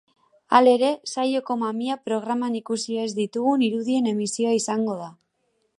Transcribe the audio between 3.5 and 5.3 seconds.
irudien emisioa izango da.